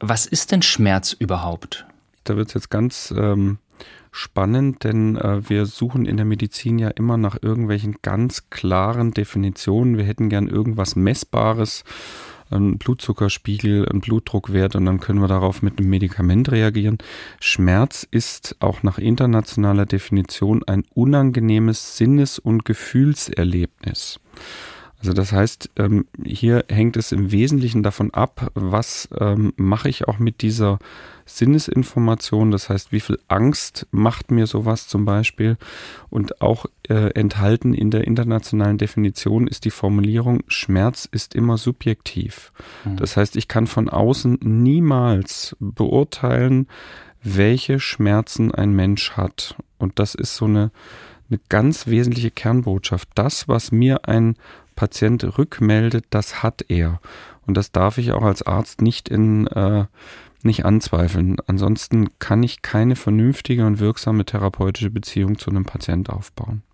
[0.00, 1.86] Was ist denn Schmerz überhaupt?
[2.24, 3.58] Da wird es jetzt ganz ähm,
[4.10, 9.98] spannend, denn äh, wir suchen in der Medizin ja immer nach irgendwelchen ganz klaren Definitionen.
[9.98, 11.84] Wir hätten gern irgendwas Messbares,
[12.50, 16.98] ein Blutzuckerspiegel, ein Blutdruckwert und dann können wir darauf mit einem Medikament reagieren.
[17.38, 24.18] Schmerz ist auch nach internationaler Definition ein unangenehmes Sinnes- und Gefühlserlebnis.
[25.00, 30.06] Also das heißt, ähm, hier hängt es im Wesentlichen davon ab, was ähm, mache ich
[30.06, 30.78] auch mit dieser
[31.24, 32.50] Sinnesinformation.
[32.50, 35.56] Das heißt, wie viel Angst macht mir sowas zum Beispiel.
[36.10, 42.52] Und auch äh, enthalten in der internationalen Definition ist die Formulierung, Schmerz ist immer subjektiv.
[42.84, 42.96] Mhm.
[42.96, 46.68] Das heißt, ich kann von außen niemals beurteilen,
[47.22, 49.56] welche Schmerzen ein Mensch hat.
[49.78, 50.70] Und das ist so eine,
[51.30, 53.08] eine ganz wesentliche Kernbotschaft.
[53.14, 54.36] Das, was mir ein
[54.80, 57.02] Patient rückmeldet, das hat er.
[57.46, 59.84] Und das darf ich auch als Arzt nicht in äh,
[60.42, 61.36] nicht anzweifeln.
[61.46, 66.62] Ansonsten kann ich keine vernünftige und wirksame therapeutische Beziehung zu einem Patient aufbauen.